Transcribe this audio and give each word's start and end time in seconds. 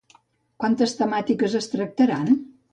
Quantes 0.63 0.95
temàtiques 1.03 1.61
es 1.63 1.71
tractaran? 1.77 2.37